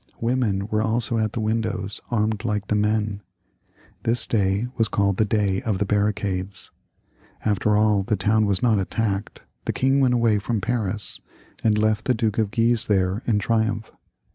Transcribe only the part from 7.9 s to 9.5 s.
the town was not attacked,